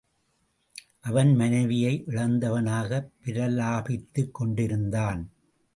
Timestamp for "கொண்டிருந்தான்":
4.31-5.29